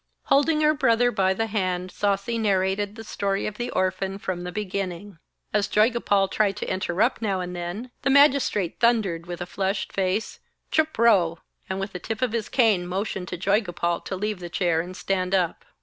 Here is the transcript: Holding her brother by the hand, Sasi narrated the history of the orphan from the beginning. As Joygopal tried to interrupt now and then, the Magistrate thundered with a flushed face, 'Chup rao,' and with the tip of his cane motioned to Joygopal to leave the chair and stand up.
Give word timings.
Holding 0.23 0.61
her 0.61 0.73
brother 0.73 1.11
by 1.11 1.35
the 1.35 1.45
hand, 1.45 1.91
Sasi 1.91 2.39
narrated 2.39 2.95
the 2.95 3.01
history 3.03 3.45
of 3.45 3.57
the 3.59 3.69
orphan 3.69 4.17
from 4.17 4.41
the 4.41 4.51
beginning. 4.51 5.19
As 5.53 5.67
Joygopal 5.67 6.31
tried 6.31 6.57
to 6.57 6.67
interrupt 6.67 7.21
now 7.21 7.39
and 7.39 7.55
then, 7.55 7.91
the 8.01 8.09
Magistrate 8.09 8.79
thundered 8.79 9.27
with 9.27 9.41
a 9.41 9.45
flushed 9.45 9.93
face, 9.93 10.39
'Chup 10.71 10.97
rao,' 10.97 11.37
and 11.69 11.79
with 11.79 11.91
the 11.93 11.99
tip 11.99 12.23
of 12.23 12.31
his 12.31 12.49
cane 12.49 12.87
motioned 12.87 13.27
to 13.27 13.37
Joygopal 13.37 14.03
to 14.05 14.15
leave 14.15 14.39
the 14.39 14.49
chair 14.49 14.81
and 14.81 14.97
stand 14.97 15.35
up. 15.35 15.65